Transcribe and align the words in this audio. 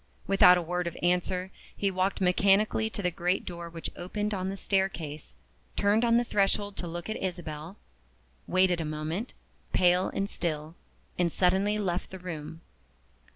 Without 0.25 0.57
a 0.57 0.63
word 0.63 0.87
of 0.87 0.97
answer, 1.03 1.51
he 1.77 1.91
walked 1.91 2.21
mechanically 2.21 2.89
to 2.89 3.03
the 3.03 3.11
great 3.11 3.45
door 3.45 3.69
which 3.69 3.91
opened 3.95 4.33
on 4.33 4.49
the 4.49 4.57
staircase 4.57 5.35
turned 5.75 6.03
on 6.03 6.17
the 6.17 6.23
threshold 6.23 6.75
to 6.77 6.87
look 6.87 7.07
at 7.07 7.17
Isabel 7.21 7.77
waited 8.47 8.81
a 8.81 8.83
moment, 8.83 9.31
pale 9.73 10.09
and 10.11 10.27
still 10.27 10.73
and 11.19 11.31
suddenly 11.31 11.77
left 11.77 12.09
the 12.09 12.17
room. 12.17 12.61